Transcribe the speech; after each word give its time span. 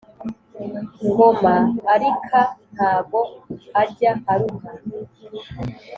Ngoma 1.07 1.55
arika 1.93 2.41
ntago 2.73 3.21
ajya 3.81 4.11
aruha 4.31 4.71